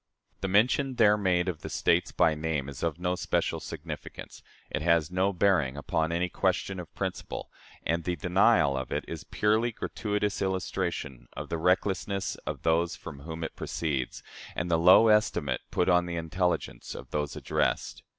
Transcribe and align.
The 0.39 0.47
mention 0.47 0.95
there 0.95 1.15
made 1.15 1.47
of 1.47 1.61
the 1.61 1.69
States 1.69 2.11
by 2.11 2.33
name 2.33 2.67
is 2.67 2.81
of 2.81 2.97
no 2.97 3.13
special 3.13 3.59
significance; 3.59 4.41
it 4.71 4.81
has 4.81 5.11
no 5.11 5.31
bearing 5.31 5.77
upon 5.77 6.11
any 6.11 6.27
question 6.27 6.79
of 6.79 6.91
principle; 6.95 7.51
and 7.83 8.03
the 8.03 8.15
denial 8.15 8.75
of 8.75 8.91
it 8.91 9.05
is 9.07 9.21
a 9.21 9.27
purely 9.27 9.71
gratuitous 9.71 10.41
illustration 10.41 11.27
of 11.33 11.49
the 11.49 11.59
recklessness 11.59 12.33
of 12.47 12.63
those 12.63 12.95
from 12.95 13.19
whom 13.19 13.43
it 13.43 13.55
proceeds, 13.55 14.23
and 14.55 14.71
the 14.71 14.79
low 14.79 15.07
estimate 15.09 15.61
put 15.69 15.87
on 15.87 16.07
the 16.07 16.15
intelligence 16.15 16.95
of 16.95 17.11
those 17.11 17.35
addressed. 17.35 18.01